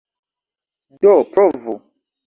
Do 1.01 1.13
provu! 1.33 1.73